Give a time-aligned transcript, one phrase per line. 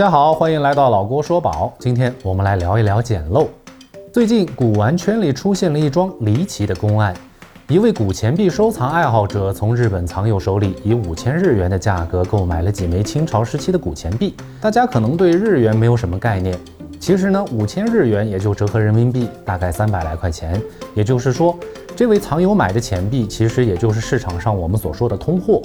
[0.00, 1.70] 大家好，欢迎来到老郭说宝。
[1.78, 3.46] 今天我们来聊一聊捡漏。
[4.10, 7.14] 最近古玩圈里出现了一桩离奇的公案，
[7.68, 14.34] 一位古钱币收藏爱好者从日本藏友手里以五千日元的价格购买了几枚清朝时期的古钱币。
[14.58, 16.58] 大家可能对日元没有什么概念，
[16.98, 20.58] 其实呢，五千日元也就折合人民币大概三百来块钱。
[20.94, 21.54] 也就是说，
[21.94, 25.60] 这位藏友买的钱币其实也就是市场上我们所说的通货。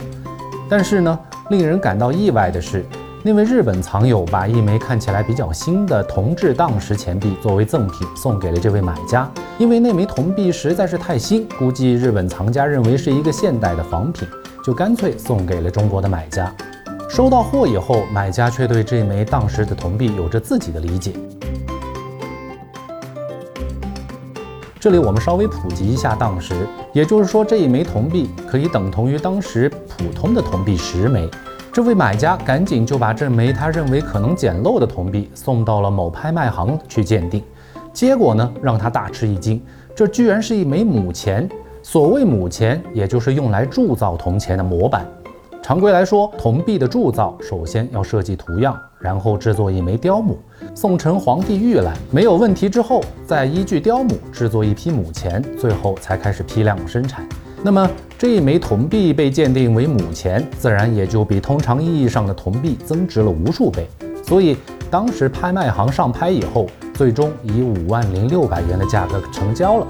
[0.67, 1.17] 但是呢，
[1.51, 2.85] 令人感到意外的是。
[3.27, 14.27] 那位日本藏友把一枚看起来比较新的铜制当时钱币作为赠品送给了这位买家，因为那枚铜币实在是太新，估计日本藏家认为是一个现代的仿品，
[14.63, 16.53] 就干脆送给了中国的买家。
[17.09, 21.13] 收到货以后，买家却对这枚当时的铜币有着自己的理解。
[24.79, 26.53] 这里我们稍微普及一下当时，
[26.93, 31.27] 也就是说这一枚铜币可以等同于当时普通的铜币十枚。
[31.75, 37.43] 这位买家赶紧就把这枚他认为可能捡漏的铜币送到了某拍卖行去鉴定，
[37.91, 39.61] 结果呢让他大吃一惊，
[39.93, 41.49] 这居然是一枚母钱。
[41.83, 45.05] 所谓母钱，也就是用来铸造铜钱的模板。
[45.61, 50.39] 常规来说，铜币的铸造首先要设计图样，然后制作一枚雕母，
[50.73, 57.27] 送成皇帝御览，没有问题之后，再依据雕母制作一批母钱，最后才开始批量生产。
[57.65, 63.89] 那么这一枚铜币被鉴定为母钱，自然也就比通常意义上的铜币增值了无数倍。
[64.23, 64.55] 所以
[64.91, 69.87] 当时拍卖行上拍以后，最终以五万零六百元的价格成交了。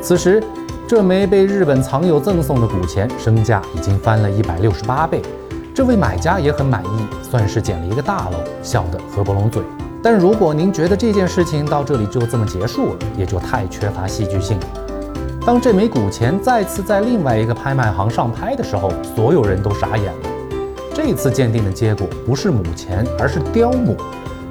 [0.00, 0.40] 此时，
[0.86, 5.20] 这枚被日本藏友赠送的古钱身价已经翻了一百六十八倍。
[5.74, 9.60] 这位买家也很满意，算是捡了一个大漏，笑得合不拢嘴。
[10.00, 14.56] 但如果您觉得这件事情到这里就这么结束了，也就太缺乏戏剧性。
[15.50, 20.28] 当这枚古钱再次在另外一个拍卖行上拍的时候，所有人都傻眼了。
[20.94, 23.96] 这次鉴定的结果不是母钱，而是雕母。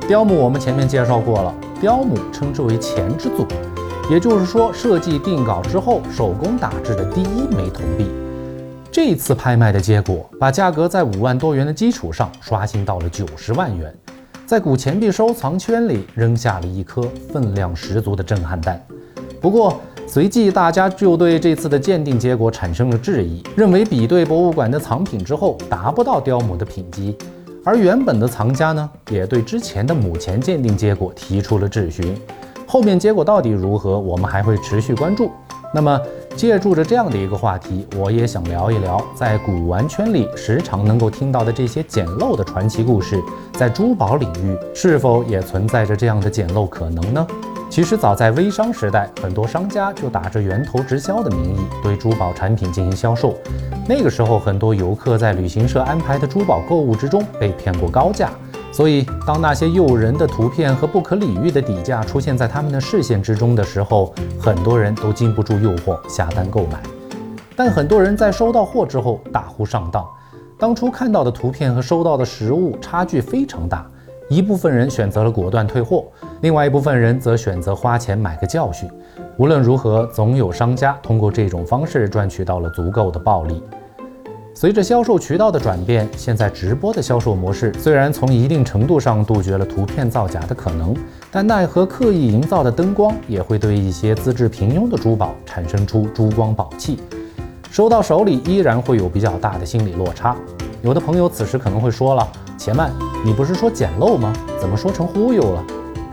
[0.10, 3.48] 雕母我们前面介绍过了，雕母称之为钱之祖，
[4.12, 8.12] 也就是说设计定稿之后手工打制的第一枚铜币。
[8.92, 13.96] 这次拍卖的结果，把价格在五万多元的基础上刷新到了九十万元，
[14.46, 18.86] 在古钱币收藏圈里扔下了一颗分量十足的震撼弹。
[19.42, 19.80] 不过，
[20.12, 27.16] 随即，大家就对这次的鉴定结果产生了质疑，认为比对博物馆的藏品之后达不到雕母的品级。
[27.64, 32.20] 而原本的藏家呢，也对之前的母钱鉴定结果提出了质询。
[32.66, 35.30] 后面结果到底如何，我们还会持续关注。
[35.72, 36.02] 那么，
[36.36, 43.22] 借助着这样的一个话题，我也想聊一聊，在古玩圈里时常能够听到的这些捡漏的传奇故事，
[43.54, 47.28] 在珠宝领域是否也存在着这样的捡漏可能呢？
[47.70, 53.36] 其实早在微商时代，很多商家就打着源头直销的名义对珠宝产品进行销售。
[53.88, 58.32] 那个时候，很多游客在旅行社安排的珠宝购物之中被骗过高价。
[58.72, 66.82] 所以，当那些诱人的图片和不可理喻的底价出现在他们的视线之中的时候，很多人都禁不住诱惑下单购买。
[67.56, 70.06] 但很多人在收到货之后大呼上当，
[70.58, 73.86] 当初看到的图片和收到的实物差距非常大。
[74.30, 76.06] 一部分人选择了果断退货，
[76.42, 78.88] 另外一部分人则选择花钱买个教训。
[79.38, 83.64] 无论如何，总有商家通过这种方式赚取到了足够的暴利。
[84.54, 90.94] 随着销售渠道的转变，现在直播的销售模式虽然从一定程度上杜绝了图片造假的可能，
[91.32, 97.00] 但奈何刻意营造的灯光也会对一些资质平庸的珠宝产生出珠光宝气，
[97.72, 100.36] 收到手里依然会有比较大的心理落差。
[100.84, 102.28] 有的朋友此时可能会说了。
[102.58, 102.92] 且慢，
[103.24, 104.32] 你不是说捡漏吗？
[104.60, 105.64] 怎么说成忽悠了？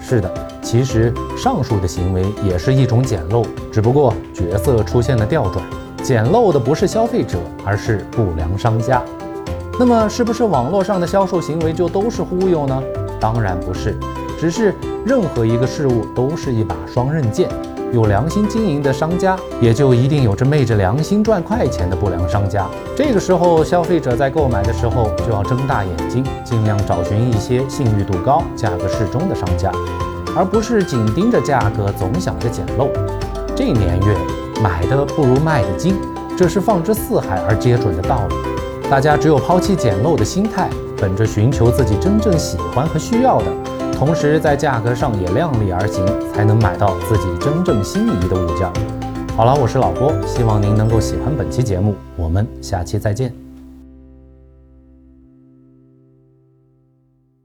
[0.00, 5.64] 是的，其实上述的行为也是一种捡漏，只不过角色出现了调转，
[6.02, 9.02] 捡漏的不是消费者，而是不良商家。
[9.78, 12.82] 那么，是不是网络上的销售行为就都是忽悠呢？
[13.20, 13.96] 当然不是，
[14.38, 14.74] 只是
[15.04, 17.48] 任何一个事物都是一把双刃剑。
[17.92, 22.66] 有良心经营的商家，也就一定有着昧着良心赚快钱的不良商家。
[22.96, 29.70] 这个时候，消费者在购买的时候就要睁大眼睛，尽量找寻一些信誉度高、价格适中的商家，
[30.36, 32.88] 而不是紧盯着价格，总想着捡漏。
[33.54, 34.16] 这年月，
[34.62, 35.96] 买的不如卖的精，
[36.36, 38.34] 这是放之四海而皆准的道理。
[38.90, 40.68] 大家只有抛弃捡漏的心态，
[40.98, 43.46] 本着寻求自己真正喜欢和需要的。
[43.98, 48.70] 同时，在价格上也量力而行，才能买到自己真正心仪的物件。
[49.34, 53.45] 好了，我是老郭，希望您能够喜欢本期节目，我们下期再见。